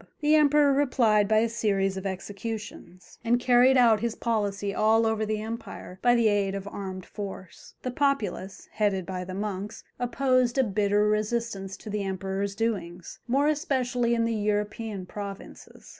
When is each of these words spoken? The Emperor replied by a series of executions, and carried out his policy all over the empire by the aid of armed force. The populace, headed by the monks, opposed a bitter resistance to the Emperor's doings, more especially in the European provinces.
The 0.21 0.33
Emperor 0.33 0.73
replied 0.73 1.27
by 1.27 1.37
a 1.41 1.47
series 1.47 1.95
of 1.95 2.07
executions, 2.07 3.19
and 3.23 3.39
carried 3.39 3.77
out 3.77 3.99
his 3.99 4.15
policy 4.15 4.73
all 4.73 5.05
over 5.05 5.27
the 5.27 5.39
empire 5.39 5.99
by 6.01 6.15
the 6.15 6.27
aid 6.27 6.55
of 6.55 6.67
armed 6.67 7.05
force. 7.05 7.75
The 7.83 7.91
populace, 7.91 8.67
headed 8.71 9.05
by 9.05 9.23
the 9.25 9.35
monks, 9.35 9.83
opposed 9.99 10.57
a 10.57 10.63
bitter 10.63 11.07
resistance 11.07 11.77
to 11.77 11.91
the 11.91 12.01
Emperor's 12.01 12.55
doings, 12.55 13.19
more 13.27 13.47
especially 13.47 14.15
in 14.15 14.25
the 14.25 14.33
European 14.33 15.05
provinces. 15.05 15.89